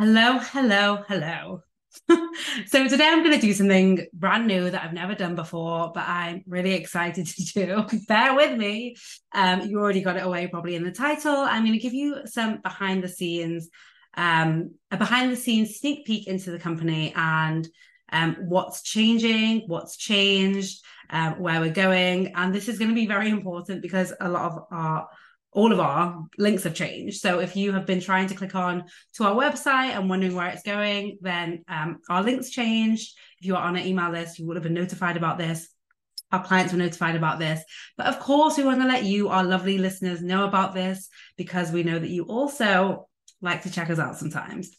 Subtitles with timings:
[0.00, 1.62] Hello, hello, hello.
[2.68, 6.06] so today I'm going to do something brand new that I've never done before, but
[6.06, 7.98] I'm really excited to do.
[8.06, 8.94] Bear with me.
[9.34, 11.34] Um, you already got it away probably in the title.
[11.34, 13.70] I'm going to give you some behind the scenes,
[14.16, 17.68] um, a behind the scenes sneak peek into the company and
[18.12, 20.80] um, what's changing, what's changed,
[21.10, 22.34] um, where we're going.
[22.36, 25.08] And this is going to be very important because a lot of our
[25.52, 27.20] all of our links have changed.
[27.20, 30.48] So if you have been trying to click on to our website and wondering where
[30.48, 33.16] it's going, then um, our links changed.
[33.40, 35.68] If you are on an email list, you would have been notified about this.
[36.30, 37.62] Our clients were notified about this.
[37.96, 41.72] But of course, we want to let you, our lovely listeners, know about this because
[41.72, 43.08] we know that you also
[43.40, 44.76] like to check us out sometimes.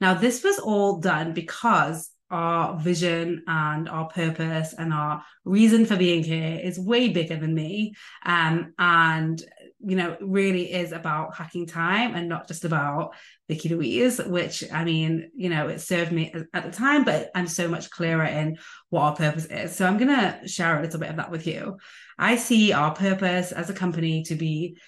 [0.00, 5.96] Now, this was all done because our vision and our purpose and our reason for
[5.96, 7.94] being here is way bigger than me.
[8.24, 9.42] Um, and
[9.84, 13.14] you know, really is about hacking time and not just about
[13.48, 17.48] Vicky Louise, which I mean, you know, it served me at the time, but I'm
[17.48, 18.58] so much clearer in
[18.90, 19.74] what our purpose is.
[19.74, 21.78] So I'm going to share a little bit of that with you.
[22.16, 24.78] I see our purpose as a company to be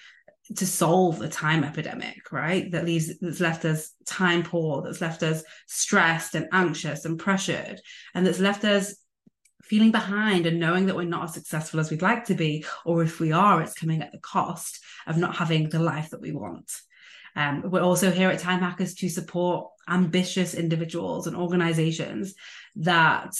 [0.55, 2.69] to solve the time epidemic, right?
[2.71, 7.81] That leaves that's left us time poor, that's left us stressed and anxious and pressured,
[8.13, 8.95] and that's left us
[9.63, 13.01] feeling behind and knowing that we're not as successful as we'd like to be, or
[13.01, 16.31] if we are, it's coming at the cost of not having the life that we
[16.31, 16.71] want.
[17.35, 22.35] Um, we're also here at Time Hackers to support ambitious individuals and organizations
[22.75, 23.33] that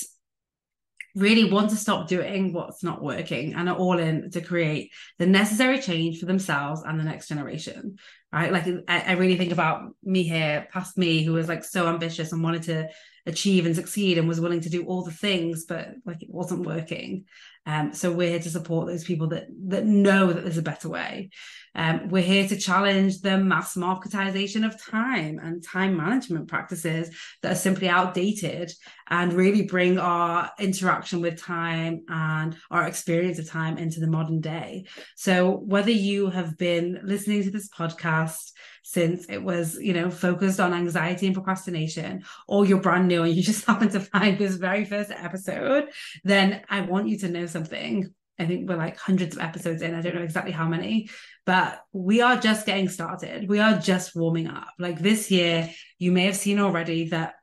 [1.16, 5.26] really want to stop doing what's not working and are all in to create the
[5.26, 7.98] necessary change for themselves and the next generation
[8.36, 8.52] right?
[8.52, 12.34] Like I, I, really think about me here past me who was like so ambitious
[12.34, 12.90] and wanted to
[13.25, 16.66] achieve and succeed and was willing to do all the things but like it wasn't
[16.66, 17.25] working
[17.66, 20.90] um, so we're here to support those people that that know that there's a better
[20.90, 21.30] way
[21.76, 27.09] um, we're here to challenge the mass marketization of time and time management practices
[27.42, 28.72] that are simply outdated
[29.09, 34.40] and really bring our interaction with time and our experience of time into the modern
[34.40, 34.86] day.
[35.16, 38.52] So, whether you have been listening to this podcast
[38.88, 43.34] since it was, you know, focused on anxiety and procrastination, or you're brand new and
[43.34, 45.86] you just happen to find this very first episode,
[46.24, 49.96] then I want you to know something I think we're like hundreds of episodes in.
[49.96, 51.10] I don't know exactly how many,
[51.46, 53.48] but we are just getting started.
[53.48, 54.68] We are just warming up.
[54.78, 57.36] Like this year, you may have seen already that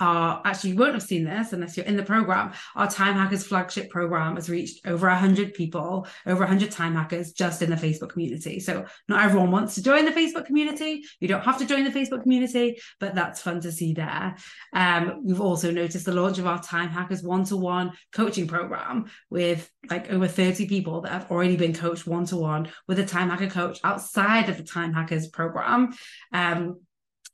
[0.00, 2.52] our actually you won't have seen this unless you're in the program.
[2.74, 7.62] Our time hackers flagship program has reached over 100 people over 100 time hackers just
[7.62, 8.60] in the facebook community.
[8.60, 11.04] So not everyone wants to join the facebook community.
[11.20, 14.36] You don't have to join the facebook community but that's fun to see there.
[14.72, 20.10] Um, we've also noticed the launch of our time hackers one-to-one coaching program with like
[20.10, 24.48] over 30 people that have already been coached one-to-one with a time hacker coach outside
[24.48, 25.94] of the time hackers program.
[26.32, 26.80] Um,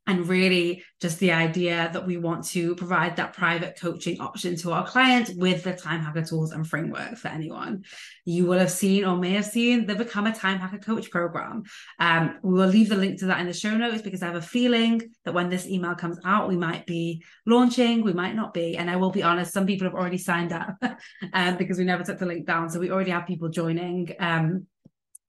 [0.07, 4.73] and really just the idea that we want to provide that private coaching option to
[4.73, 7.85] our clients with the time hacker tools and framework for anyone.
[8.25, 11.63] You will have seen or may have seen the become a time hacker coach program.
[12.01, 14.35] Um, we will leave the link to that in the show notes because i have
[14.35, 18.53] a feeling that when this email comes out we might be launching we might not
[18.53, 20.77] be and i will be honest some people have already signed up
[21.33, 22.69] um, because we never took the link down.
[22.71, 24.67] So we already have people joining um,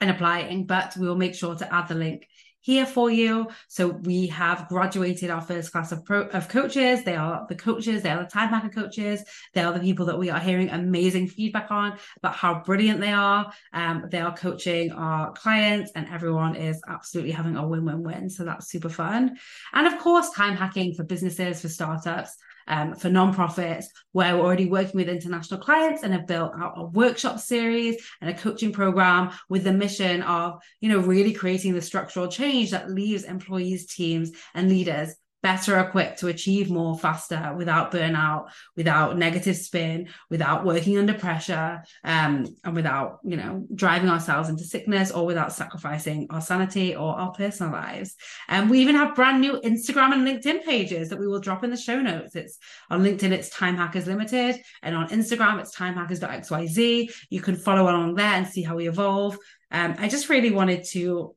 [0.02, 2.28] and applying but we will make sure to add the link
[2.64, 3.48] here for you.
[3.68, 7.04] So we have graduated our first class of pro- of coaches.
[7.04, 8.02] They are the coaches.
[8.02, 9.22] They are the time hacker coaches.
[9.54, 13.12] They are the people that we are hearing amazing feedback on about how brilliant they
[13.12, 13.52] are.
[13.74, 18.30] Um, they are coaching our clients, and everyone is absolutely having a win win win.
[18.30, 19.38] So that's super fun.
[19.74, 22.38] And of course, time hacking for businesses, for startups
[22.68, 26.86] um, for nonprofits where we're already working with international clients and have built out a
[26.86, 31.82] workshop series and a coaching program with the mission of you know really creating the
[31.82, 37.92] structural change that leaves employees teams and leaders better equipped to achieve more faster without
[37.92, 38.48] burnout,
[38.78, 44.64] without negative spin, without working under pressure, um, and without, you know, driving ourselves into
[44.64, 48.16] sickness or without sacrificing our sanity or our personal lives.
[48.48, 51.70] And we even have brand new Instagram and LinkedIn pages that we will drop in
[51.70, 52.36] the show notes.
[52.36, 52.58] It's
[52.90, 57.14] on LinkedIn, it's Time Hackers Limited, and on Instagram, it's timehackers.xyz.
[57.30, 59.38] You can follow along there and see how we evolve.
[59.72, 61.36] Um, I just really wanted to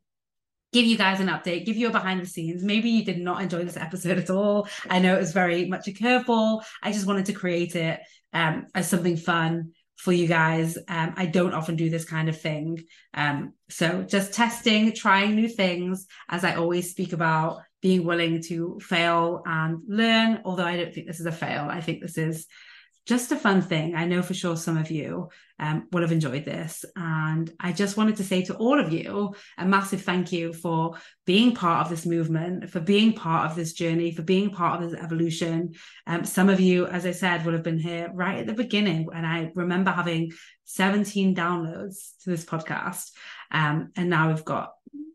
[0.73, 2.63] give you guys an update, give you a behind the scenes.
[2.63, 4.69] Maybe you did not enjoy this episode at all.
[4.91, 6.63] I know it was very much a curveball.
[6.83, 8.01] I just wanted to create it
[8.33, 10.77] um, as something fun for you guys.
[10.89, 12.85] Um, I don't often do this kind of thing.
[13.15, 18.79] Um, so just testing, trying new things, as I always speak about, being willing to
[18.83, 20.43] fail and learn.
[20.45, 22.47] Although I don't think this is a fail, I think this is
[23.07, 23.95] just a fun thing.
[23.95, 25.31] I know for sure some of you
[25.61, 26.85] um, will have enjoyed this.
[26.97, 30.97] And I just wanted to say to all of you a massive thank you for
[31.25, 34.91] being part of this movement, for being part of this journey, for being part of
[34.91, 35.75] this evolution.
[36.07, 39.07] Um, some of you, as I said, will have been here right at the beginning.
[39.15, 40.33] And I remember having
[40.65, 43.13] 17 downloads to this podcast.
[43.53, 44.73] Um, and now we've got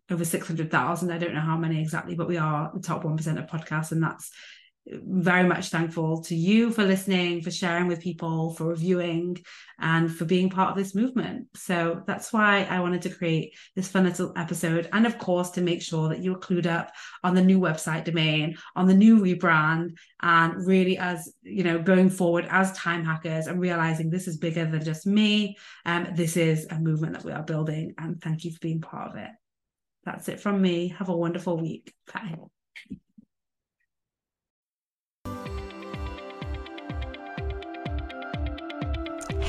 [0.09, 1.11] over 600,000.
[1.11, 3.91] I don't know how many exactly, but we are the top 1% of podcasts.
[3.91, 4.31] And that's
[4.87, 9.37] very much thankful to you for listening, for sharing with people, for reviewing,
[9.79, 11.47] and for being part of this movement.
[11.55, 14.89] So that's why I wanted to create this fun little episode.
[14.91, 16.91] And of course, to make sure that you're clued up
[17.23, 19.91] on the new website domain, on the new rebrand,
[20.21, 24.65] and really as you know, going forward as time hackers and realizing this is bigger
[24.65, 25.57] than just me.
[25.85, 27.93] Um, this is a movement that we are building.
[27.97, 29.29] And thank you for being part of it.
[30.05, 30.87] That's it from me.
[30.97, 31.93] Have a wonderful week.
[32.11, 32.35] Bye.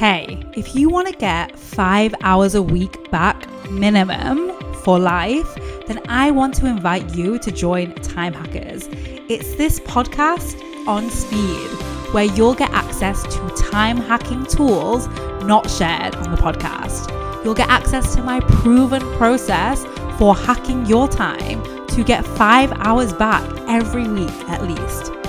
[0.02, 4.50] Hey, if you want to get five hours a week back minimum
[4.82, 5.54] for life,
[5.86, 8.88] then I want to invite you to join Time Hackers.
[9.30, 11.68] It's this podcast on speed
[12.12, 15.06] where you'll get access to time hacking tools
[15.44, 17.44] not shared on the podcast.
[17.44, 19.84] You'll get access to my proven process
[20.18, 25.21] for hacking your time to get five hours back every week at least.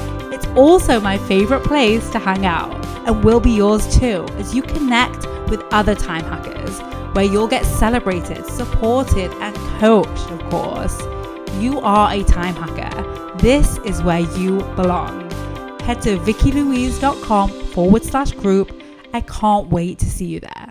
[0.55, 5.25] Also my favorite place to hang out and will be yours too as you connect
[5.50, 6.79] with other time hackers,
[7.15, 11.01] where you'll get celebrated, supported, and coached, of course.
[11.59, 13.38] You are a time hacker.
[13.38, 15.29] This is where you belong.
[15.81, 18.79] Head to vickylouise.com forward slash group.
[19.13, 20.62] I can't wait to see you there.